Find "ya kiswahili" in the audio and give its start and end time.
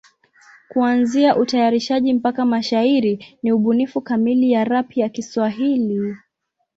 4.97-6.15